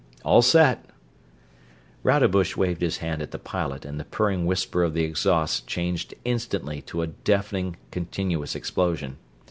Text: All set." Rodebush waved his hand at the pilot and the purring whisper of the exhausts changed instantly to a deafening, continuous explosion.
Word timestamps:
All 0.25 0.41
set." 0.41 0.83
Rodebush 2.01 2.57
waved 2.57 2.81
his 2.81 2.97
hand 3.05 3.21
at 3.21 3.29
the 3.29 3.37
pilot 3.37 3.85
and 3.85 3.99
the 3.99 4.03
purring 4.03 4.47
whisper 4.47 4.81
of 4.83 4.95
the 4.95 5.03
exhausts 5.03 5.61
changed 5.61 6.15
instantly 6.25 6.81
to 6.87 7.03
a 7.03 7.07
deafening, 7.07 7.75
continuous 7.91 8.55
explosion. 8.55 9.17